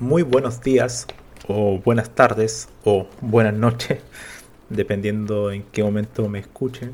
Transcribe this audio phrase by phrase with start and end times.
[0.00, 1.06] Muy buenos días
[1.46, 4.00] o buenas tardes o buenas noches,
[4.68, 6.90] dependiendo en qué momento me escuchen.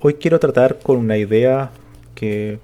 [0.00, 1.70] Hoy quiero tratar con una idea
[2.14, 2.58] que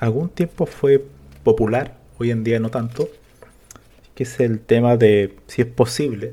[0.00, 1.04] algún tiempo fue
[1.44, 3.06] popular, hoy en día no tanto,
[4.14, 6.32] que es el tema de si es posible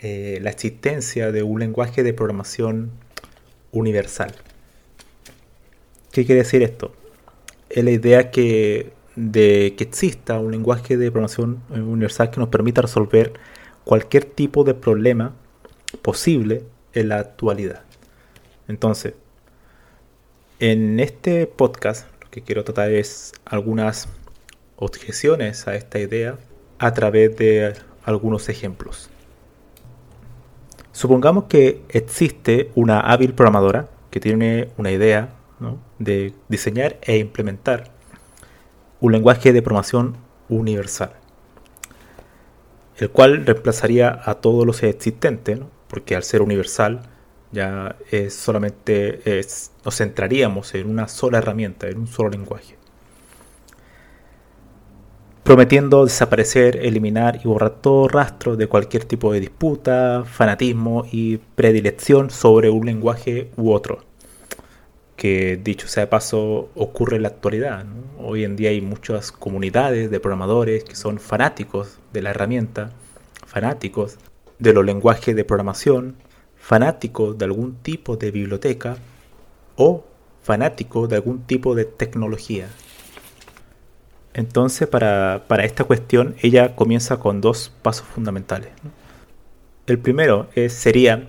[0.00, 2.90] eh, la existencia de un lenguaje de programación
[3.70, 4.34] universal.
[6.10, 6.92] ¿Qué quiere decir esto?
[7.70, 12.82] Es la idea que de que exista un lenguaje de programación universal que nos permita
[12.82, 13.34] resolver
[13.84, 15.34] cualquier tipo de problema
[16.02, 17.82] posible en la actualidad.
[18.68, 19.14] Entonces,
[20.60, 24.08] en este podcast lo que quiero tratar es algunas
[24.76, 26.38] objeciones a esta idea
[26.78, 29.10] a través de algunos ejemplos.
[30.92, 35.30] Supongamos que existe una hábil programadora que tiene una idea
[35.98, 37.91] de diseñar e implementar
[39.02, 40.16] un lenguaje de programación
[40.48, 41.10] universal,
[42.96, 45.58] el cual reemplazaría a todos los existentes,
[45.88, 47.02] porque al ser universal
[47.50, 49.20] ya es solamente
[49.84, 52.78] nos centraríamos en una sola herramienta, en un solo lenguaje.
[55.42, 62.30] Prometiendo desaparecer, eliminar y borrar todo rastro de cualquier tipo de disputa, fanatismo y predilección
[62.30, 64.11] sobre un lenguaje u otro
[65.16, 67.84] que dicho sea de paso ocurre en la actualidad.
[68.18, 72.90] Hoy en día hay muchas comunidades de programadores que son fanáticos de la herramienta,
[73.46, 74.18] fanáticos
[74.58, 76.16] de los lenguajes de programación,
[76.56, 78.96] fanáticos de algún tipo de biblioteca
[79.76, 80.04] o
[80.42, 82.68] fanáticos de algún tipo de tecnología.
[84.34, 88.70] Entonces, para, esta cuestión, ella comienza con dos pasos fundamentales.
[89.86, 91.26] El primero es, sería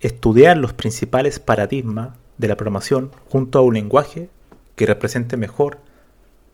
[0.00, 4.30] estudiar los principales paradigmas de la programación junto a un lenguaje
[4.76, 5.78] que represente mejor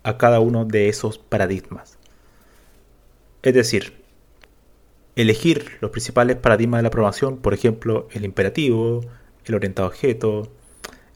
[0.03, 1.99] a cada uno de esos paradigmas.
[3.43, 4.03] Es decir,
[5.17, 9.03] elegir los principales paradigmas de la programación, por ejemplo, el imperativo,
[9.45, 10.51] el orientado a objeto,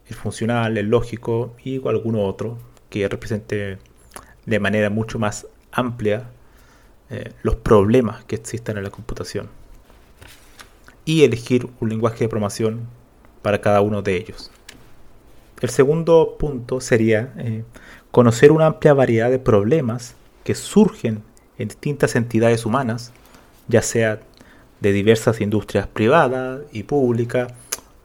[0.06, 2.58] el funcional, el lógico y alguno otro
[2.90, 3.78] que represente
[4.46, 6.30] de manera mucho más amplia
[7.10, 9.48] eh, los problemas que existen en la computación.
[11.04, 12.86] Y elegir un lenguaje de programación
[13.42, 14.50] para cada uno de ellos.
[15.60, 17.64] El segundo punto sería eh,
[18.10, 20.14] conocer una amplia variedad de problemas
[20.44, 21.22] que surgen
[21.58, 23.12] en distintas entidades humanas,
[23.66, 24.20] ya sea
[24.80, 27.52] de diversas industrias privadas y públicas,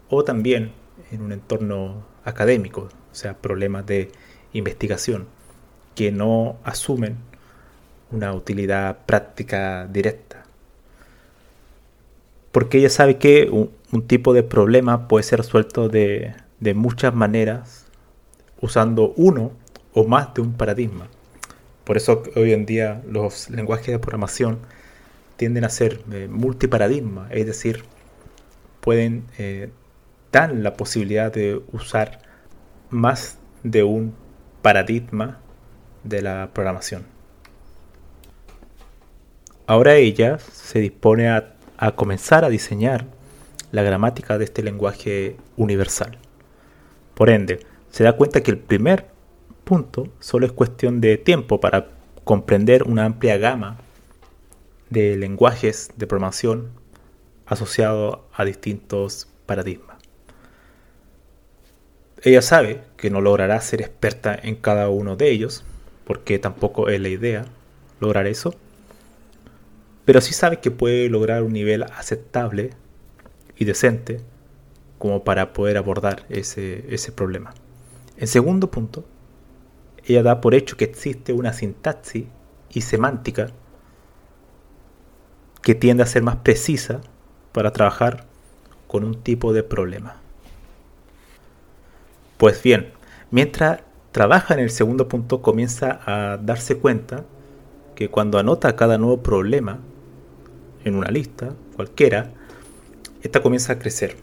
[0.09, 0.71] o también
[1.11, 4.11] en un entorno académico, o sea, problemas de
[4.53, 5.27] investigación
[5.93, 7.17] que no asumen
[8.11, 10.43] una utilidad práctica directa.
[12.51, 16.33] Porque ella sabe que un tipo de problema puede ser resuelto de,
[16.63, 17.87] de muchas maneras
[18.61, 19.51] usando uno
[19.93, 21.09] o más de un paradigma.
[21.83, 24.59] Por eso hoy en día los lenguajes de programación
[25.35, 27.83] tienden a ser eh, multiparadigma, es decir,
[28.79, 29.71] pueden eh,
[30.31, 32.19] dar la posibilidad de usar
[32.89, 34.15] más de un
[34.61, 35.39] paradigma
[36.05, 37.03] de la programación.
[39.67, 43.05] Ahora ella se dispone a comenzar a diseñar
[43.73, 46.22] la gramática de este lenguaje universal.
[47.15, 49.05] Por ende, se da cuenta que el primer
[49.63, 51.89] punto solo es cuestión de tiempo para
[52.23, 53.77] comprender una amplia gama
[54.89, 56.69] de lenguajes de programación
[57.45, 59.97] asociados a distintos paradigmas.
[62.21, 65.65] Ella sabe que no logrará ser experta en cada uno de ellos,
[66.05, 67.45] porque tampoco es la idea
[67.99, 68.55] lograr eso,
[70.05, 72.71] pero sí sabe que puede lograr un nivel aceptable
[73.57, 74.21] y decente
[75.03, 77.53] como para poder abordar ese, problema.
[78.15, 79.03] En segundo punto,
[80.05, 82.27] ella da por hecho que existe una sintaxis
[82.69, 83.47] y semántica
[85.61, 87.01] que tiende a ser más precisa
[87.51, 88.23] para trabajar
[88.87, 90.21] con un tipo de problema.
[92.37, 92.93] Pues bien,
[93.29, 93.81] mientras
[94.13, 97.25] trabaja en el segundo punto comienza a darse cuenta
[97.95, 99.79] que cuando anota cada nuevo problema
[100.85, 102.31] en una lista cualquiera,
[103.21, 104.22] esta comienza a crecer.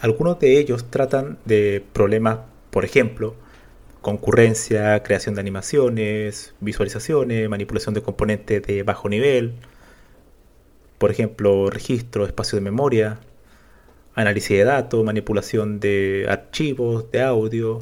[0.00, 2.40] Algunos de ellos tratan de problemas,
[2.70, 3.34] por ejemplo,
[4.02, 9.54] concurrencia, creación de animaciones, visualizaciones, manipulación de componentes de bajo nivel,
[10.98, 13.20] por ejemplo, registro, espacio de memoria,
[14.14, 17.80] análisis de datos, manipulación de archivos, de audio,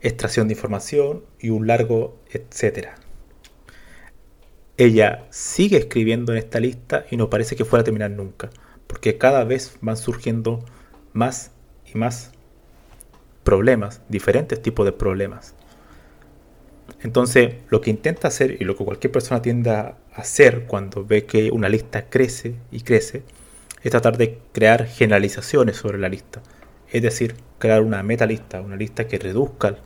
[0.00, 2.96] extracción de información y un largo etcétera.
[4.76, 8.50] Ella sigue escribiendo en esta lista y no parece que fuera a terminar nunca,
[8.86, 10.64] porque cada vez van surgiendo
[11.12, 11.52] más
[11.92, 12.32] y más
[13.44, 15.54] problemas, diferentes tipos de problemas.
[17.02, 21.24] Entonces, lo que intenta hacer y lo que cualquier persona tiende a hacer cuando ve
[21.24, 23.22] que una lista crece y crece,
[23.82, 26.42] es tratar de crear generalizaciones sobre la lista.
[26.90, 29.76] Es decir, crear una meta lista, una lista que reduzca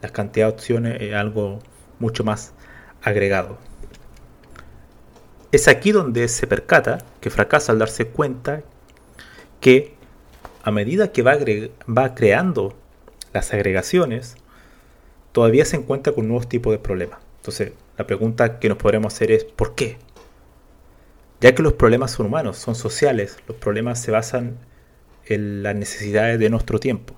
[0.00, 1.58] la cantidad de opciones en algo
[1.98, 2.54] mucho más
[3.02, 3.58] agregado.
[5.50, 8.62] Es aquí donde se percata que fracasa al darse cuenta
[9.60, 9.94] que
[10.62, 12.74] a medida que va, creando
[13.32, 14.36] las agregaciones,
[15.32, 17.18] todavía se encuentra con nuevos tipos de problemas.
[17.38, 19.98] Entonces, la pregunta que nos podremos hacer es ¿por qué?
[21.40, 24.58] Ya que los problemas son humanos, son sociales, los problemas se basan
[25.26, 27.14] en las necesidades de nuestro tiempo.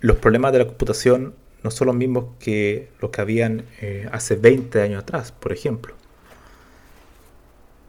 [0.00, 4.36] Los problemas de la computación no son los mismos que los que habían eh, hace
[4.36, 5.94] 20 años atrás, por ejemplo.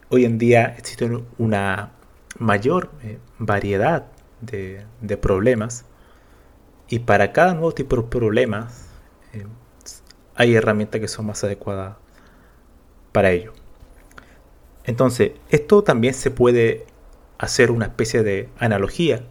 [0.07, 1.91] Hoy en día existe una
[2.38, 4.08] mayor eh, variedad
[4.42, 5.86] de, de problemas
[6.88, 8.90] y para cada nuevo tipo de problemas
[9.34, 9.46] eh,
[10.36, 11.98] hay herramientas que son más adecuadas
[13.12, 13.54] para ello.
[14.84, 16.86] Entonces, esto también se puede
[17.38, 19.24] hacer una especie de analogía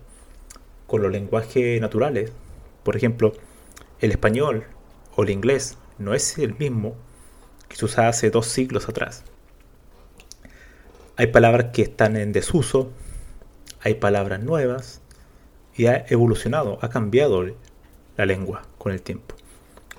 [0.87, 2.33] con los lenguajes naturales.
[2.83, 3.33] Por ejemplo,
[4.01, 4.65] el español
[5.15, 6.97] o el inglés no es el mismo
[7.69, 9.25] que se usaba hace dos siglos atrás.
[11.17, 12.91] Hay palabras que están en desuso,
[13.81, 15.01] hay palabras nuevas,
[15.77, 17.45] y ha evolucionado, ha cambiado
[18.17, 19.35] la lengua con el tiempo.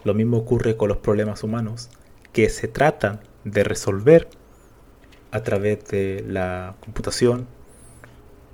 [0.03, 1.89] Lo mismo ocurre con los problemas humanos
[2.33, 4.27] que se tratan de resolver
[5.31, 7.47] a través de la computación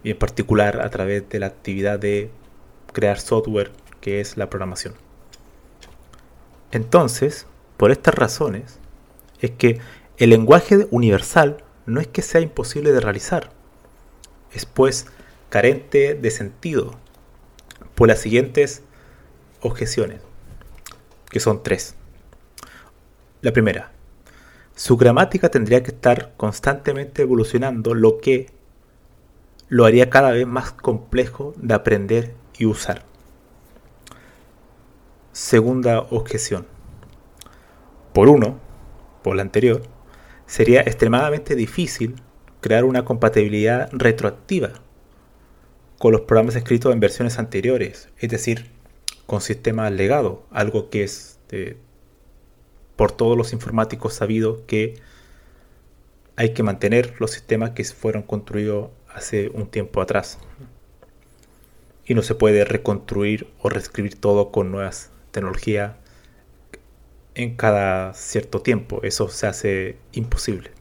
[0.04, 2.32] y en particular a través de la actividad de
[2.94, 3.72] crear software
[4.02, 4.96] que es la programación.
[6.72, 7.46] Entonces,
[7.78, 8.80] por estas razones,
[9.40, 9.80] es que
[10.18, 13.52] el lenguaje universal no es que sea imposible de realizar,
[14.54, 15.08] es pues
[15.50, 16.96] carente de sentido
[17.96, 18.84] por las siguientes
[19.62, 20.22] objeciones,
[21.30, 21.96] que son tres.
[23.42, 23.92] La primera,
[24.76, 28.50] su gramática tendría que estar constantemente evolucionando, lo que
[29.68, 33.04] lo haría cada vez más complejo de aprender y usar.
[35.32, 36.68] Segunda objeción.
[38.14, 38.60] Por uno,
[39.24, 39.84] por la anterior,
[40.52, 42.16] sería extremadamente difícil
[42.60, 44.74] crear una compatibilidad retroactiva
[45.98, 48.70] con los programas escritos en versiones anteriores, es decir,
[49.28, 51.40] con sistemas legados, algo que es
[52.98, 54.96] por todos los informáticos sabido que
[56.36, 60.38] hay que mantener los sistemas que fueron construidos hace un tiempo atrás.
[62.04, 65.94] Y no se puede reconstruir o reescribir todo con nuevas tecnologías
[67.36, 69.02] en cada cierto tiempo.
[69.04, 70.72] Eso se hace imposible.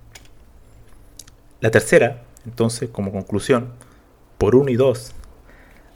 [1.60, 3.72] La tercera, entonces, como conclusión,
[4.38, 5.14] por 1 y 2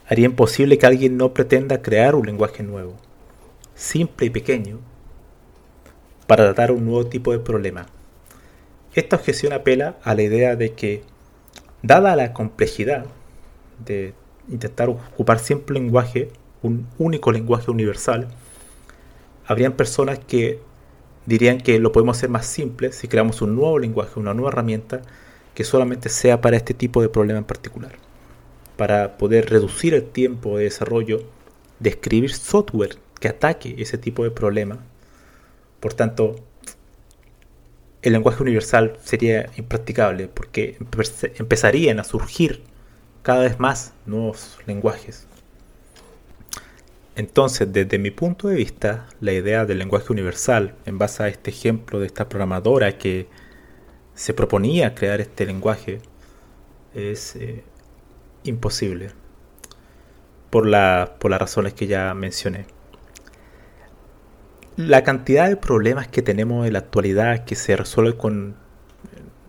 [0.07, 2.95] haría imposible que alguien no pretenda crear un lenguaje nuevo,
[3.73, 4.79] simple y pequeño,
[6.27, 7.87] para tratar un nuevo tipo de problema.
[8.93, 11.03] Esta objeción apela a la idea de que,
[11.81, 13.05] dada la complejidad
[13.83, 14.13] de
[14.47, 16.29] intentar ocupar siempre un lenguaje,
[16.61, 18.27] un único lenguaje universal,
[19.47, 20.59] habrían personas que
[21.25, 25.01] dirían que lo podemos hacer más simple si creamos un nuevo lenguaje, una nueva herramienta
[25.53, 27.93] que solamente sea para este tipo de problema en particular
[28.77, 31.23] para poder reducir el tiempo de desarrollo
[31.79, 34.79] de escribir software que ataque ese tipo de problema.
[35.79, 36.35] Por tanto,
[38.01, 40.77] el lenguaje universal sería impracticable porque
[41.37, 42.63] empezarían a surgir
[43.23, 45.27] cada vez más nuevos lenguajes.
[47.15, 51.49] Entonces, desde mi punto de vista, la idea del lenguaje universal, en base a este
[51.51, 53.27] ejemplo de esta programadora que
[54.15, 56.01] se proponía crear este lenguaje,
[56.93, 57.63] es eh,
[58.43, 59.11] imposible.
[60.49, 60.63] Por,
[61.19, 62.65] por las razones que ya mencioné.
[64.77, 68.55] la cantidad de problemas que tenemos en la actualidad que se resuelve con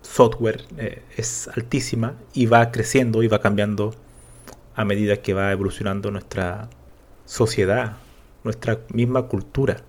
[0.03, 3.95] software eh, es altísima y va creciendo y va cambiando
[4.75, 6.69] a medida que va evolucionando nuestra
[7.27, 7.97] sociedad,
[8.45, 9.83] nuestra misma cultura.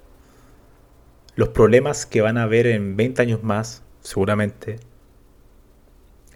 [1.36, 4.80] Los problemas que van a haber en 20 años más, seguramente,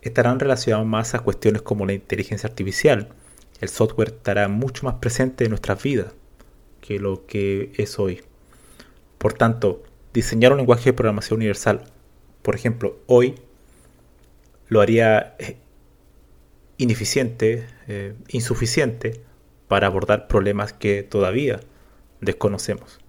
[0.01, 3.09] estarán relacionados más a cuestiones como la inteligencia artificial.
[3.59, 6.13] El software estará mucho más presente en nuestras vidas
[6.79, 8.21] que lo que es hoy.
[9.17, 11.83] Por tanto, diseñar un lenguaje de programación universal,
[12.41, 13.35] por ejemplo, hoy
[14.67, 15.57] lo haría eh,
[16.77, 19.21] ineficiente, eh, insuficiente
[19.71, 21.61] para abordar problemas que todavía
[22.19, 22.99] desconocemos.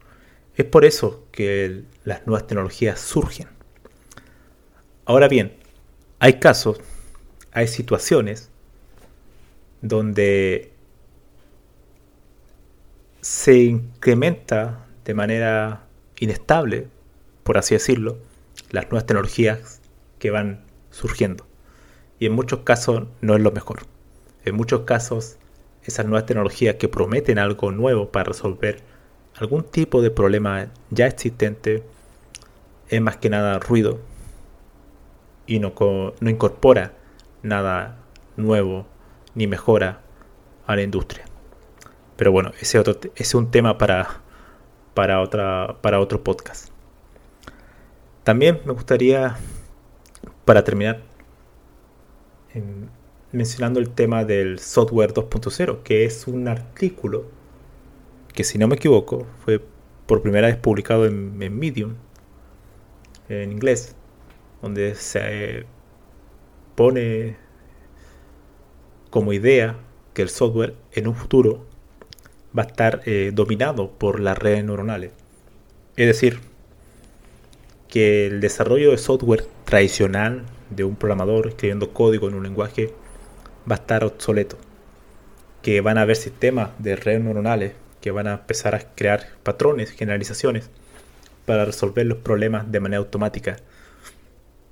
[0.54, 3.48] Es por eso que las nuevas tecnologías surgen.
[5.04, 5.56] Ahora bien,
[6.20, 6.78] hay casos,
[7.50, 8.48] hay situaciones
[9.80, 10.70] donde
[13.22, 15.82] se incrementa de manera
[16.20, 16.86] inestable,
[17.42, 18.18] por así decirlo,
[18.70, 19.80] las nuevas tecnologías
[20.20, 21.44] que van surgiendo.
[22.20, 23.80] Y en muchos casos no es lo mejor.
[24.44, 25.38] En muchos casos
[25.84, 28.82] esas nuevas tecnologías que prometen algo nuevo para resolver
[29.36, 31.82] algún tipo de problema ya existente
[32.88, 34.00] es más que nada ruido
[35.46, 35.72] y no,
[36.20, 36.92] no incorpora
[37.42, 37.98] nada
[38.36, 38.86] nuevo
[39.34, 40.00] ni mejora
[40.66, 41.24] a la industria.
[42.16, 44.20] Pero bueno, ese, otro, es un tema para,
[44.94, 46.68] para, otra, para otro podcast.
[48.22, 49.36] También me gustaría,
[50.44, 51.00] para terminar,
[53.32, 57.26] mencionando el tema del software 2.0, que es un artículo
[58.34, 59.60] que si no me equivoco fue
[60.06, 61.94] por primera vez publicado en, Medium,
[63.28, 63.94] en inglés,
[64.60, 65.64] donde se
[66.74, 67.36] pone
[69.10, 69.76] como idea
[70.14, 71.64] que el software en un futuro
[72.56, 75.12] va a estar eh, dominado por las redes neuronales.
[75.96, 76.40] Es decir,
[77.88, 82.92] que el desarrollo de software tradicional de un programador escribiendo código en un lenguaje
[83.70, 84.56] va a estar obsoleto.
[85.62, 89.90] Que van a haber sistemas de redes neuronales que van a empezar a crear patrones,
[89.92, 90.70] generalizaciones
[91.46, 93.56] para resolver los problemas de manera automática.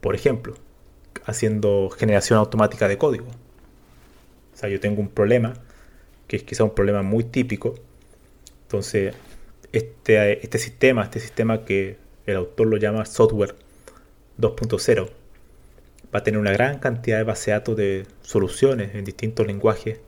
[0.01, 0.57] Por ejemplo,
[1.25, 3.27] haciendo generación automática de código.
[4.55, 5.55] O sea, yo tengo un problema
[6.27, 7.75] que es quizá un problema muy típico.
[8.63, 9.15] Entonces,
[9.73, 13.55] este, este sistema, este sistema que el autor lo llama software
[14.39, 15.11] 2.0,
[16.15, 20.01] va a tener una gran cantidad de base de datos de soluciones en distintos lenguajes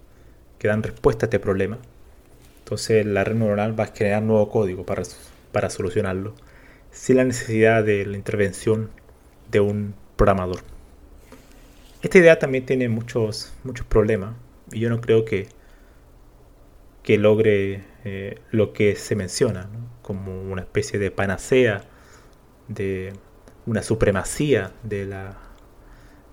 [0.58, 1.78] que dan respuesta a este problema.
[2.58, 5.02] Entonces la red neuronal va a generar nuevo código para,
[5.52, 6.34] para solucionarlo,
[6.90, 8.90] sin la necesidad de la intervención
[9.50, 10.60] de un programador.
[12.02, 14.34] Esta idea también tiene muchos, muchos problemas
[14.72, 15.48] y yo no creo que,
[17.02, 19.68] que logre eh, lo que se menciona,
[20.02, 21.84] como una especie de panacea,
[22.66, 23.12] de
[23.66, 25.36] una supremacía de la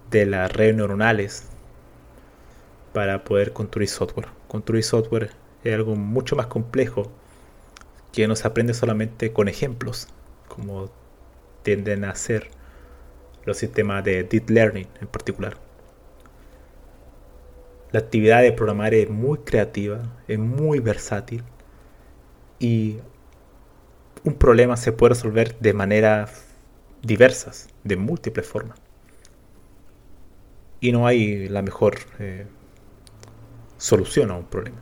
[0.10, 1.44] de las redes neuronales
[2.94, 4.28] para poder construir software.
[4.48, 5.32] Construir software
[5.64, 7.12] es algo mucho más complejo
[8.12, 10.08] que no se aprende solamente con ejemplos,
[10.48, 10.90] como
[11.64, 12.50] tienden a hacer
[13.46, 15.58] los sistemas de deep learning en particular.
[17.92, 21.44] La actividad de programar es muy creativa, es muy versátil
[22.60, 22.98] y
[24.24, 26.46] un problema se puede resolver de maneras
[27.02, 28.80] diversas, de múltiples formas
[30.80, 32.46] y no hay la mejor eh,
[33.78, 34.82] solución a un problema.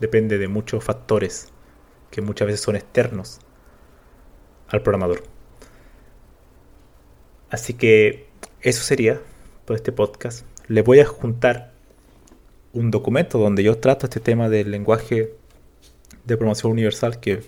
[0.00, 1.48] Depende de muchos factores
[2.10, 3.40] que muchas veces son externos
[4.68, 5.22] al programador.
[7.50, 8.28] Así que
[8.60, 9.20] eso sería
[9.64, 10.44] por este podcast.
[10.66, 11.72] Les voy a juntar
[12.72, 15.34] un documento donde yo trato este tema del lenguaje
[16.24, 17.42] de programación universal que,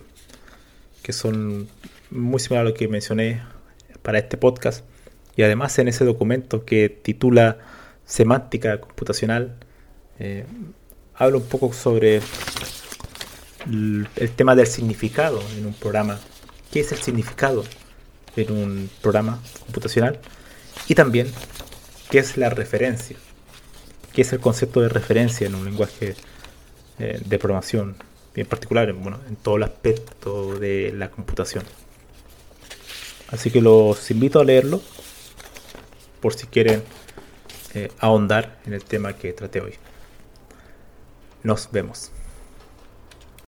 [1.02, 1.68] que son
[2.10, 3.42] muy similares a lo que mencioné
[4.02, 4.84] para este podcast.
[5.36, 7.58] Y además en ese documento que titula
[8.10, 9.54] Semántica computacional,
[10.18, 10.44] eh,
[11.14, 12.20] habla un poco sobre
[13.66, 16.18] el, tema del significado en un programa.
[16.72, 17.62] ¿Qué es el significado
[18.34, 20.18] en un programa computacional?
[20.88, 21.30] Y también,
[22.10, 23.16] ¿qué es la referencia?
[24.12, 26.16] ¿Qué es el concepto de referencia en un lenguaje
[26.98, 27.94] eh, de programación?
[28.34, 31.64] en particular, bueno, en todo el aspecto de la computación.
[33.28, 34.80] Así que los invito a leerlo
[36.20, 36.82] por si quieren
[37.74, 39.74] eh, ahondar en el tema que traté hoy.
[41.42, 42.12] Nos vemos.